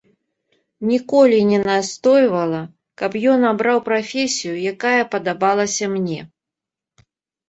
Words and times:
Ніколі 0.91 1.39
не 1.49 1.57
настойвала, 1.67 2.61
каб 3.01 3.17
ён 3.33 3.41
абраў 3.49 3.77
прафесію, 3.89 4.55
якая 4.73 5.03
падабалася 5.13 5.91
мне. 5.93 6.19